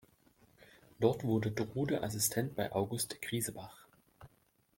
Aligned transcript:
Dort 0.99 1.23
wurde 1.23 1.51
Drude 1.51 2.01
Assistent 2.01 2.55
bei 2.55 2.71
August 2.71 3.21
Grisebach. 3.21 3.85